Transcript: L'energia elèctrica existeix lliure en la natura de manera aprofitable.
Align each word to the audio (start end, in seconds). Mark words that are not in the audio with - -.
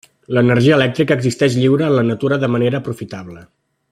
L'energia 0.35 0.77
elèctrica 0.77 1.17
existeix 1.21 1.57
lliure 1.59 1.87
en 1.89 1.95
la 1.99 2.05
natura 2.09 2.39
de 2.45 2.53
manera 2.57 2.81
aprofitable. 2.85 3.45